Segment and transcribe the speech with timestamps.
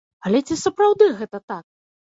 [0.29, 1.65] Але ці сапраўды гэта так?